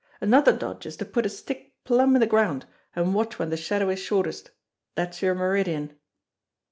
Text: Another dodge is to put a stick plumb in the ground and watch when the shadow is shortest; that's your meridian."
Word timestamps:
Another 0.19 0.51
dodge 0.51 0.87
is 0.87 0.97
to 0.97 1.05
put 1.05 1.27
a 1.27 1.29
stick 1.29 1.73
plumb 1.83 2.15
in 2.15 2.21
the 2.21 2.25
ground 2.25 2.65
and 2.95 3.13
watch 3.13 3.37
when 3.37 3.51
the 3.51 3.55
shadow 3.55 3.87
is 3.89 3.99
shortest; 3.99 4.49
that's 4.95 5.21
your 5.21 5.35
meridian." 5.35 5.95